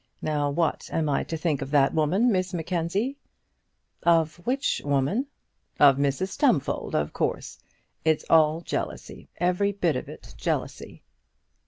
[0.23, 3.17] Now what am I to think of that woman, Miss Mackenzie?"
[4.01, 5.27] "Of which woman?"
[5.79, 7.59] "Of Mrs Stumfold, of course.
[8.03, 11.03] It's all jealousy: every bit of it jealousy."